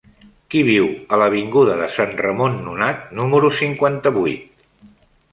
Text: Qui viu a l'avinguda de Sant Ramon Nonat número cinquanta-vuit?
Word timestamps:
Qui 0.53 0.61
viu 0.67 0.85
a 1.17 1.17
l'avinguda 1.21 1.75
de 1.81 1.89
Sant 1.97 2.15
Ramon 2.21 2.57
Nonat 2.69 3.03
número 3.19 3.51
cinquanta-vuit? 3.59 4.49